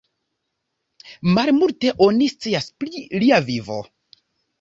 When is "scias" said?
2.31-2.71